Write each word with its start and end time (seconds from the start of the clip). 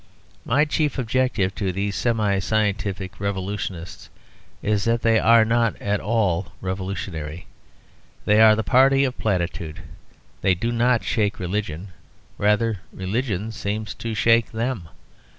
My 0.45 0.65
chief 0.65 0.97
objection 0.97 1.51
to 1.51 1.71
these 1.71 1.95
semi 1.95 2.39
scientific 2.39 3.19
revolutionists 3.19 4.09
is 4.63 4.85
that 4.85 5.03
they 5.03 5.19
are 5.19 5.45
not 5.45 5.79
at 5.79 5.99
all 5.99 6.53
revolutionary. 6.59 7.45
They 8.25 8.41
are 8.41 8.55
the 8.55 8.63
party 8.63 9.03
of 9.03 9.19
platitude. 9.19 9.83
They 10.41 10.55
do 10.55 10.71
not 10.71 11.03
shake 11.03 11.37
religion: 11.39 11.89
rather 12.39 12.79
religion 12.91 13.51
seems 13.51 13.93
to 13.93 14.15
shake 14.15 14.49
them. 14.51 14.89